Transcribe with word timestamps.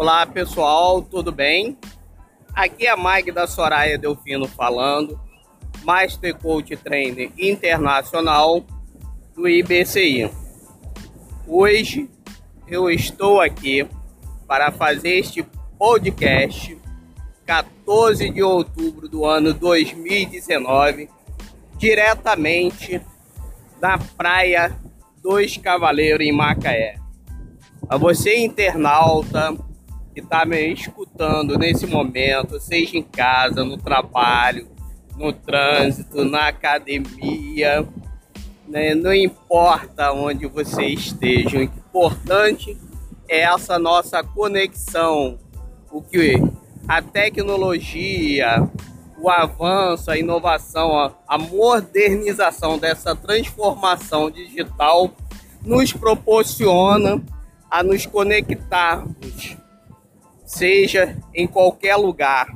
Olá 0.00 0.24
pessoal, 0.24 1.02
tudo 1.02 1.30
bem? 1.30 1.76
Aqui 2.54 2.86
é 2.86 2.90
a 2.90 2.96
Magda 2.96 3.46
Soraya 3.46 3.98
Delfino 3.98 4.48
falando, 4.48 5.20
Master 5.84 6.34
Coach 6.38 6.74
Trainer 6.74 7.30
Internacional 7.36 8.64
do 9.36 9.46
IBCI. 9.46 10.30
Hoje 11.46 12.08
eu 12.66 12.88
estou 12.88 13.42
aqui 13.42 13.86
para 14.48 14.72
fazer 14.72 15.18
este 15.18 15.42
podcast 15.78 16.78
14 17.44 18.30
de 18.30 18.42
outubro 18.42 19.06
do 19.06 19.26
ano 19.26 19.52
2019, 19.52 21.10
diretamente 21.76 23.02
da 23.78 23.98
Praia 24.16 24.74
dos 25.22 25.58
Cavaleiros 25.58 26.26
em 26.26 26.32
Macaé. 26.32 26.98
A 27.86 27.98
você 27.98 28.38
internauta 28.38 29.68
que 30.14 30.20
está 30.20 30.44
me 30.44 30.72
escutando 30.72 31.56
nesse 31.58 31.86
momento, 31.86 32.60
seja 32.60 32.96
em 32.96 33.02
casa, 33.02 33.64
no 33.64 33.76
trabalho, 33.76 34.68
no 35.16 35.32
trânsito, 35.32 36.24
na 36.24 36.48
academia, 36.48 37.86
né? 38.66 38.94
não 38.94 39.12
importa 39.12 40.12
onde 40.12 40.46
você 40.46 40.86
esteja, 40.86 41.58
o 41.58 41.62
importante 41.62 42.76
é 43.28 43.40
essa 43.40 43.78
nossa 43.78 44.22
conexão, 44.22 45.38
o 45.90 46.00
que 46.00 46.34
a 46.88 47.02
tecnologia, 47.02 48.68
o 49.20 49.28
avanço, 49.28 50.10
a 50.10 50.18
inovação, 50.18 51.14
a 51.28 51.38
modernização 51.38 52.78
dessa 52.78 53.14
transformação 53.14 54.30
digital 54.30 55.12
nos 55.62 55.92
proporciona 55.92 57.22
a 57.70 57.82
nos 57.82 58.06
conectarmos, 58.06 59.56
seja 60.50 61.16
em 61.32 61.46
qualquer 61.46 61.94
lugar. 61.94 62.48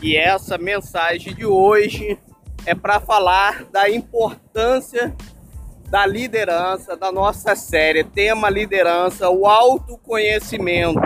E 0.00 0.16
essa 0.16 0.56
mensagem 0.56 1.34
de 1.34 1.44
hoje 1.44 2.16
é 2.64 2.76
para 2.76 3.00
falar 3.00 3.64
da 3.64 3.90
importância 3.90 5.14
da 5.90 6.06
liderança 6.06 6.96
da 6.96 7.10
nossa 7.10 7.56
série, 7.56 8.04
tema 8.04 8.48
liderança, 8.48 9.28
o 9.28 9.46
autoconhecimento, 9.46 11.00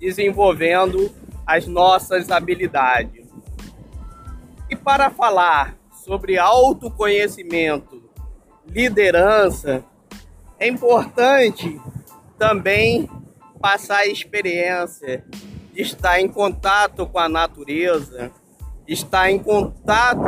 desenvolvendo 0.00 1.10
as 1.46 1.66
nossas 1.66 2.30
habilidades. 2.30 3.24
E 4.68 4.74
para 4.74 5.10
falar 5.10 5.76
sobre 6.04 6.38
autoconhecimento, 6.38 8.02
liderança, 8.66 9.84
é 10.58 10.66
importante 10.66 11.80
também 12.36 13.08
passar 13.60 13.98
a 13.98 14.06
experiência 14.06 15.22
de 15.72 15.82
estar 15.82 16.20
em 16.20 16.28
contato 16.28 17.06
com 17.06 17.18
a 17.18 17.28
natureza, 17.28 18.32
estar 18.88 19.30
em 19.30 19.38
contato 19.38 20.22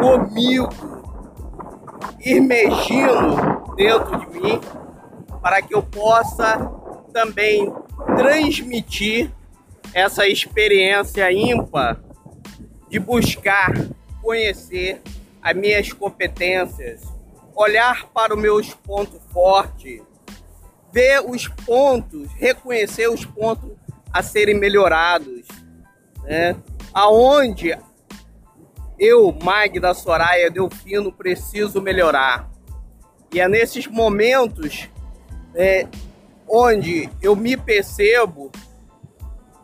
comigo, 0.00 0.68
imergindo 2.24 3.74
dentro 3.76 4.20
de 4.20 4.40
mim, 4.40 4.60
para 5.42 5.60
que 5.60 5.74
eu 5.74 5.82
possa 5.82 6.58
também 7.12 7.72
transmitir 8.16 9.30
essa 9.92 10.26
experiência 10.26 11.30
ímpar 11.32 12.00
de 12.88 12.98
buscar 13.00 13.72
conhecer 14.22 15.02
as 15.42 15.54
minhas 15.54 15.92
competências, 15.92 17.02
olhar 17.54 18.06
para 18.08 18.34
os 18.34 18.40
meus 18.40 18.74
pontos 18.74 19.20
fortes, 19.32 20.02
ver 20.92 21.20
os 21.20 21.48
pontos, 21.48 22.30
reconhecer 22.34 23.08
os 23.08 23.24
pontos 23.24 23.72
a 24.12 24.22
serem 24.22 24.58
melhorados, 24.58 25.46
né? 26.22 26.56
Aonde 26.92 27.76
eu, 28.98 29.36
Magda 29.42 29.92
Soraya 29.92 30.50
Delfino, 30.50 31.12
preciso 31.12 31.82
melhorar. 31.82 32.50
E 33.32 33.40
é 33.40 33.48
nesses 33.48 33.86
momentos 33.86 34.88
é, 35.54 35.86
onde 36.48 37.10
eu 37.20 37.36
me 37.36 37.56
percebo 37.56 38.50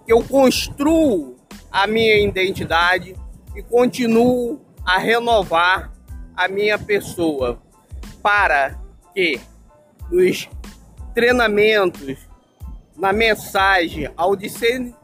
que 0.05 0.13
eu 0.13 0.23
construo 0.23 1.37
a 1.71 1.87
minha 1.87 2.21
identidade 2.21 3.17
e 3.57 3.63
continuo 3.63 4.61
a 4.85 4.99
renovar 4.99 5.93
a 6.37 6.49
minha 6.49 6.79
pessoa 6.79 7.63
para 8.23 8.79
que 9.15 9.41
nos 10.11 10.49
treinamentos, 11.15 12.19
na 12.97 13.13
mensagem, 13.13 14.11
ao 14.17 14.35
disseminar 14.37 14.97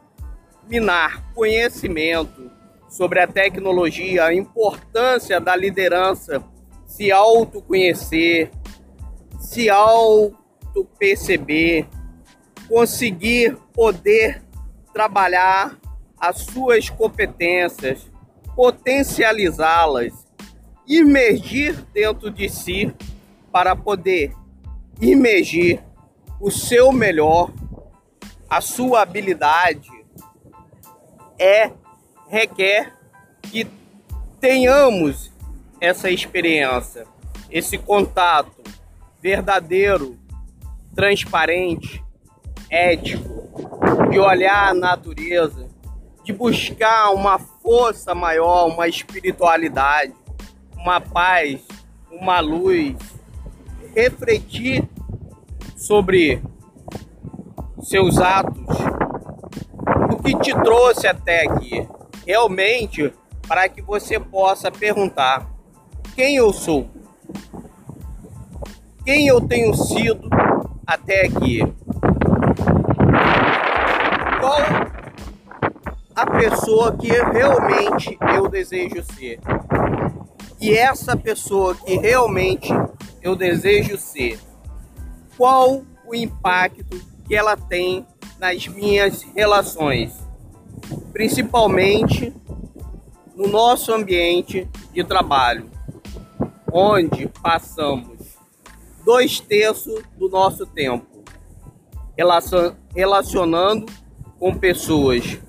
conhecimento 1.33 2.51
sobre 2.87 3.19
a 3.19 3.27
tecnologia, 3.27 4.23
a 4.25 4.33
importância 4.33 5.39
da 5.39 5.55
liderança, 5.55 6.43
se 6.85 7.11
autoconhecer, 7.11 8.49
se 9.39 9.69
auto-perceber, 9.69 11.85
conseguir 12.67 13.55
poder 13.73 14.41
trabalhar 14.93 15.77
as 16.19 16.41
suas 16.41 16.89
competências, 16.89 18.09
potencializá-las, 18.55 20.13
imergir 20.87 21.75
dentro 21.93 22.31
de 22.31 22.49
si 22.49 22.91
para 23.51 23.75
poder 23.75 24.33
imergir 24.99 25.83
o 26.39 26.49
seu 26.49 26.91
melhor, 26.91 27.51
a 28.49 28.61
sua 28.61 29.01
habilidade, 29.01 29.89
é 31.37 31.71
requer 32.27 32.93
que 33.41 33.67
tenhamos 34.39 35.31
essa 35.81 36.09
experiência, 36.09 37.05
esse 37.49 37.77
contato 37.77 38.63
verdadeiro, 39.21 40.17
transparente, 40.95 42.03
ético, 42.69 43.27
de 44.09 44.19
olhar 44.19 44.69
a 44.69 44.73
natureza, 44.73 45.67
de 46.23 46.31
buscar 46.31 47.11
uma 47.11 47.39
força 47.39 48.15
maior, 48.15 48.67
uma 48.67 48.87
espiritualidade, 48.87 50.13
uma 50.75 51.01
paz, 51.01 51.61
uma 52.11 52.39
luz, 52.39 52.95
refletir 53.95 54.87
sobre 55.89 56.39
seus 57.81 58.19
atos, 58.19 58.77
o 60.13 60.21
que 60.21 60.37
te 60.37 60.53
trouxe 60.61 61.07
até 61.07 61.47
aqui, 61.47 61.89
realmente 62.27 63.11
para 63.47 63.67
que 63.67 63.81
você 63.81 64.19
possa 64.19 64.71
perguntar 64.71 65.49
quem 66.15 66.35
eu 66.35 66.53
sou, 66.53 66.87
quem 69.03 69.25
eu 69.29 69.41
tenho 69.41 69.73
sido 69.73 70.29
até 70.85 71.25
aqui, 71.25 71.61
qual 74.39 74.61
a 76.15 76.25
pessoa 76.27 76.95
que 76.97 77.07
realmente 77.07 78.15
eu 78.35 78.47
desejo 78.47 79.03
ser. 79.15 79.39
E 80.61 80.71
essa 80.71 81.17
pessoa 81.17 81.73
que 81.73 81.97
realmente 81.97 82.71
eu 83.23 83.35
desejo 83.35 83.97
ser, 83.97 84.37
qual 85.39 85.85
o 86.05 86.13
impacto 86.13 87.01
que 87.25 87.33
ela 87.33 87.55
tem 87.55 88.05
nas 88.37 88.67
minhas 88.67 89.21
relações, 89.33 90.13
principalmente 91.13 92.33
no 93.33 93.47
nosso 93.47 93.93
ambiente 93.93 94.67
de 94.91 95.01
trabalho, 95.01 95.71
onde 96.73 97.29
passamos 97.41 98.19
dois 99.05 99.39
terços 99.39 100.03
do 100.17 100.27
nosso 100.27 100.65
tempo 100.65 101.07
relacionando 102.93 103.85
com 104.37 104.53
pessoas 104.53 105.39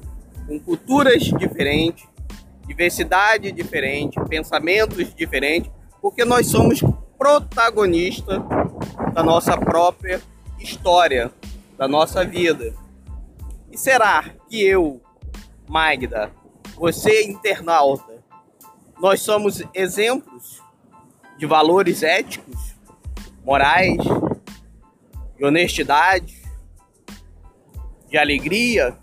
com 0.46 0.60
culturas 0.60 1.24
diferentes, 1.24 2.06
diversidade 2.64 3.50
diferente, 3.50 4.20
pensamentos 4.28 5.12
diferentes, 5.12 5.68
porque 6.00 6.24
nós 6.24 6.46
somos 6.46 6.80
protagonistas 7.18 8.40
da 9.12 9.22
nossa 9.22 9.56
própria 9.56 10.20
história, 10.58 11.32
da 11.76 11.88
nossa 11.88 12.24
vida. 12.24 12.74
E 13.70 13.78
será 13.78 14.24
que 14.48 14.62
eu, 14.62 15.00
Magda, 15.68 16.30
você 16.76 17.24
internauta, 17.24 18.22
nós 19.00 19.20
somos 19.22 19.62
exemplos 19.74 20.62
de 21.38 21.46
valores 21.46 22.02
éticos, 22.02 22.76
morais, 23.44 23.98
de 25.36 25.44
honestidade, 25.44 26.40
de 28.08 28.18
alegria, 28.18 28.98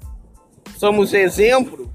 somos 0.77 1.13
exemplo 1.13 1.91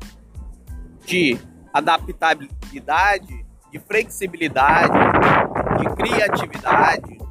de 1.04 1.38
adaptabilidade, 1.72 3.46
de 3.70 3.78
flexibilidade, 3.78 4.98
de 5.78 5.94
criatividade, 5.94 7.21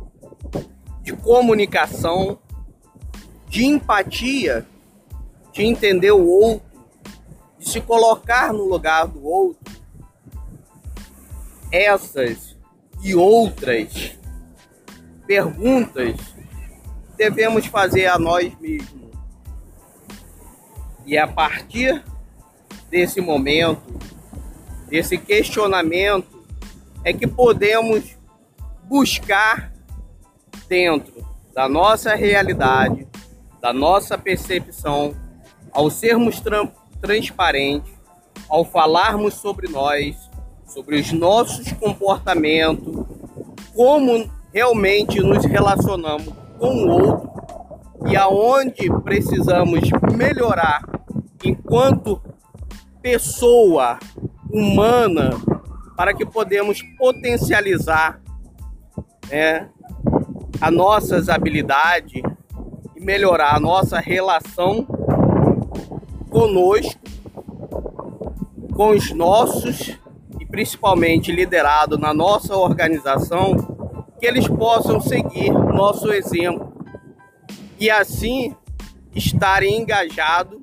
de 1.01 1.13
comunicação, 1.13 2.39
de 3.47 3.65
empatia 3.65 4.67
de 5.51 5.63
entender 5.63 6.11
o 6.11 6.25
outro, 6.25 6.65
de 7.59 7.69
se 7.69 7.81
colocar 7.81 8.53
no 8.53 8.65
lugar 8.65 9.07
do 9.07 9.23
outro, 9.23 9.59
essas 11.71 12.55
e 13.03 13.15
outras 13.15 14.17
perguntas 15.25 16.15
devemos 17.15 17.65
fazer 17.65 18.07
a 18.07 18.17
nós 18.17 18.57
mesmos. 18.59 19.11
E 21.05 21.17
a 21.17 21.27
partir 21.27 22.03
desse 22.89 23.21
momento, 23.21 23.99
desse 24.87 25.17
questionamento, 25.17 26.43
é 27.03 27.13
que 27.13 27.25
podemos 27.25 28.17
buscar 28.83 29.70
dentro 30.67 31.25
da 31.53 31.67
nossa 31.67 32.15
realidade, 32.15 33.07
da 33.61 33.73
nossa 33.73 34.17
percepção, 34.17 35.13
ao 35.71 35.89
sermos 35.89 36.39
tra 36.39 36.67
transparentes, 37.01 37.91
ao 38.47 38.63
falarmos 38.63 39.33
sobre 39.35 39.67
nós, 39.67 40.15
sobre 40.65 40.99
os 40.99 41.11
nossos 41.11 41.71
comportamentos, 41.73 43.05
como 43.75 44.29
realmente 44.53 45.19
nos 45.21 45.43
relacionamos 45.45 46.33
com 46.59 46.67
o 46.67 46.89
outro 46.89 47.31
e 48.07 48.15
aonde 48.15 48.89
precisamos 49.03 49.81
melhorar 50.15 50.81
enquanto 51.43 52.21
pessoa 53.01 53.99
humana 54.51 55.31
para 55.95 56.13
que 56.13 56.25
podemos 56.25 56.81
potencializar 56.97 58.21
né, 59.29 59.69
as 60.59 60.73
nossas 60.73 61.29
habilidades 61.29 62.21
e 62.95 63.01
melhorar 63.01 63.55
a 63.55 63.59
nossa 63.59 63.99
relação 63.99 64.85
conosco, 66.29 66.99
com 68.73 68.89
os 68.89 69.11
nossos 69.11 69.97
e 70.39 70.45
principalmente 70.45 71.31
liderado 71.31 71.97
na 71.97 72.13
nossa 72.13 72.55
organização, 72.55 73.55
que 74.19 74.25
eles 74.25 74.47
possam 74.47 74.99
seguir 74.99 75.51
nosso 75.51 76.11
exemplo 76.11 76.71
e 77.79 77.89
assim 77.89 78.55
estarem 79.15 79.81
engajados 79.81 80.59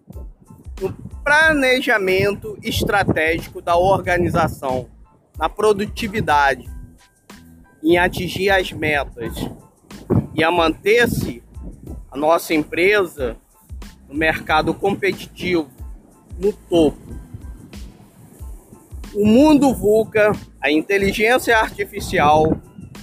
no 0.80 0.92
planejamento 1.24 2.56
estratégico 2.62 3.60
da 3.60 3.76
organização 3.76 4.88
na 5.36 5.48
produtividade, 5.48 6.68
em 7.82 7.98
atingir 7.98 8.50
as 8.50 8.72
metas 8.72 9.34
e 10.38 10.44
a 10.44 10.52
manter-se 10.52 11.42
a 12.08 12.16
nossa 12.16 12.54
empresa 12.54 13.36
no 14.08 14.14
mercado 14.14 14.72
competitivo, 14.72 15.68
no 16.38 16.52
topo. 16.52 17.18
O 19.12 19.26
mundo 19.26 19.74
VUCA, 19.74 20.30
a 20.62 20.70
inteligência 20.70 21.58
artificial, 21.58 22.56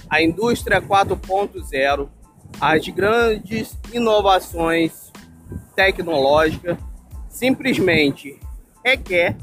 a 0.08 0.22
indústria 0.22 0.80
4.0, 0.80 2.08
as 2.58 2.88
grandes 2.88 3.78
inovações 3.92 5.12
tecnológicas 5.74 6.78
simplesmente 7.28 8.40
requer 8.82 9.36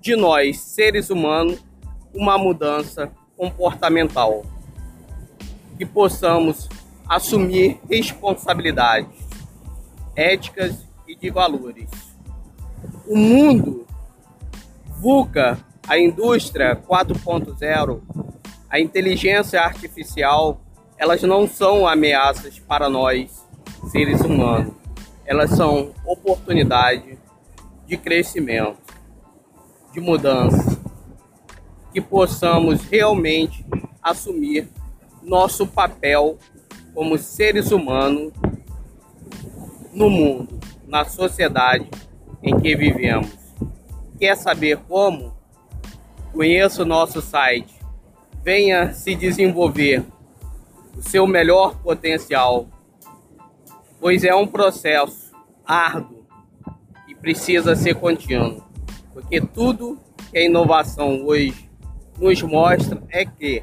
de 0.00 0.14
nós, 0.14 0.60
seres 0.60 1.10
humanos, 1.10 1.58
uma 2.14 2.38
mudança 2.38 3.10
comportamental, 3.36 4.46
que 5.76 5.84
possamos 5.84 6.68
assumir 7.08 7.80
responsabilidades 7.88 9.26
éticas 10.14 10.86
e 11.06 11.16
de 11.16 11.30
valores. 11.30 11.88
O 13.06 13.16
mundo 13.16 13.86
VUCA, 15.00 15.58
a 15.86 15.98
indústria 15.98 16.76
4.0, 16.76 18.00
a 18.68 18.80
inteligência 18.80 19.60
artificial, 19.60 20.60
elas 20.98 21.22
não 21.22 21.46
são 21.48 21.86
ameaças 21.86 22.58
para 22.58 22.88
nós, 22.88 23.46
seres 23.90 24.20
humanos. 24.20 24.74
Elas 25.24 25.50
são 25.50 25.92
oportunidade 26.04 27.18
de 27.86 27.96
crescimento, 27.96 28.78
de 29.92 30.00
mudança 30.00 30.78
que 31.92 32.00
possamos 32.00 32.82
realmente 32.82 33.64
assumir 34.02 34.68
nosso 35.22 35.66
papel 35.66 36.38
como 36.94 37.18
seres 37.18 37.70
humanos 37.70 38.32
no 39.92 40.08
mundo, 40.08 40.58
na 40.86 41.04
sociedade 41.04 41.88
em 42.42 42.58
que 42.58 42.76
vivemos. 42.76 43.30
Quer 44.18 44.36
saber 44.36 44.78
como? 44.88 45.36
Conheça 46.32 46.82
o 46.82 46.86
nosso 46.86 47.20
site. 47.20 47.74
Venha 48.42 48.92
se 48.92 49.14
desenvolver 49.14 50.04
o 50.96 51.02
seu 51.02 51.26
melhor 51.26 51.76
potencial, 51.82 52.66
pois 54.00 54.24
é 54.24 54.34
um 54.34 54.46
processo 54.46 55.32
árduo 55.64 56.26
e 57.06 57.14
precisa 57.14 57.76
ser 57.76 57.94
contínuo, 57.94 58.62
porque 59.12 59.40
tudo 59.40 59.98
que 60.30 60.38
a 60.38 60.44
inovação 60.44 61.24
hoje 61.24 61.68
nos 62.18 62.42
mostra 62.42 63.02
é 63.10 63.24
que 63.24 63.62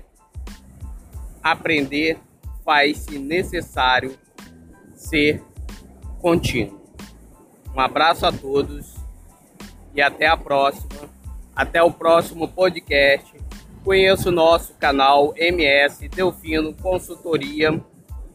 aprender 1.44 2.18
faz-se 2.65 3.19
necessário 3.19 4.17
ser 4.95 5.41
contínuo. 6.19 6.81
Um 7.75 7.79
abraço 7.79 8.25
a 8.25 8.31
todos 8.31 8.95
e 9.94 10.01
até 10.01 10.27
a 10.27 10.35
próxima. 10.35 11.09
Até 11.56 11.81
o 11.81 11.91
próximo 11.91 12.47
podcast. 12.47 13.33
Conheça 13.83 14.29
o 14.29 14.31
nosso 14.31 14.73
canal 14.73 15.33
MS 15.38 16.09
Delfino 16.09 16.73
Consultoria 16.73 17.79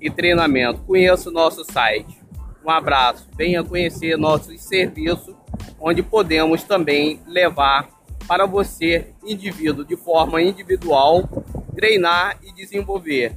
e 0.00 0.08
Treinamento. 0.08 0.82
Conheça 0.82 1.28
o 1.28 1.32
nosso 1.32 1.64
site. 1.64 2.20
Um 2.64 2.70
abraço. 2.70 3.28
Venha 3.36 3.64
conhecer 3.64 4.16
nossos 4.16 4.62
serviços, 4.62 5.34
onde 5.80 6.02
podemos 6.02 6.62
também 6.62 7.20
levar 7.26 7.88
para 8.28 8.46
você, 8.46 9.12
indivíduo, 9.24 9.84
de 9.84 9.96
forma 9.96 10.40
individual, 10.40 11.28
treinar 11.74 12.38
e 12.44 12.52
desenvolver, 12.52 13.36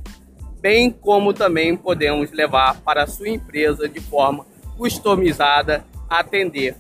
bem 0.64 0.90
como 0.90 1.34
também 1.34 1.76
podemos 1.76 2.32
levar 2.32 2.80
para 2.80 3.04
a 3.04 3.08
sua 3.08 3.28
empresa 3.28 3.90
de 3.90 4.00
forma 4.00 4.46
customizada, 4.78 5.84
atender 6.10 6.78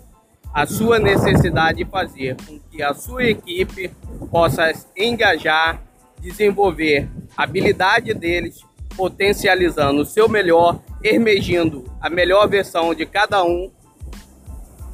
a 0.53 0.65
sua 0.65 0.99
necessidade 0.99 1.79
de 1.79 1.91
fazer 1.91 2.37
com 2.47 2.57
que 2.71 2.81
a 2.81 2.93
sua 2.93 3.25
equipe 3.25 3.91
possa 4.31 4.71
engajar, 4.95 5.81
desenvolver 6.21 7.09
a 7.35 7.43
habilidade 7.43 8.13
deles, 8.13 8.63
potencializando 8.95 10.03
o 10.03 10.05
seu 10.05 10.29
melhor, 10.29 10.79
emergindo 11.03 11.83
a 11.99 12.09
melhor 12.09 12.47
versão 12.47 12.95
de 12.95 13.05
cada 13.05 13.43
um, 13.43 13.69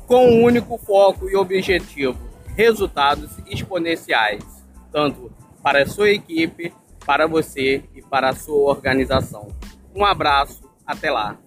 com 0.08 0.32
um 0.32 0.44
único 0.44 0.80
foco 0.80 1.30
e 1.30 1.36
objetivo 1.36 2.18
resultados 2.56 3.30
exponenciais, 3.48 4.44
tanto 4.92 5.32
para 5.62 5.84
a 5.84 5.86
sua 5.86 6.10
equipe, 6.10 6.74
para 7.10 7.26
você 7.26 7.84
e 7.96 8.04
para 8.04 8.30
a 8.30 8.36
sua 8.36 8.70
organização. 8.70 9.48
Um 9.96 10.06
abraço, 10.06 10.70
até 10.86 11.10
lá! 11.10 11.40